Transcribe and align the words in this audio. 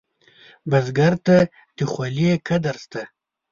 بزګر 0.69 1.13
ته 1.25 1.37
د 1.77 1.79
خولې 1.91 2.31
قدر 2.47 2.75
شته 2.83 3.01